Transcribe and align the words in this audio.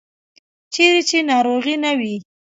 چیرې 0.73 1.01
چې 1.09 1.17
ناروغي 1.31 1.75
نه 1.83 1.91
وي. 1.99 2.15